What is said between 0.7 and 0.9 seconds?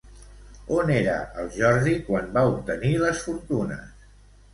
On